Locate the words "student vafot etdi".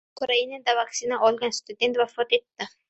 1.59-2.75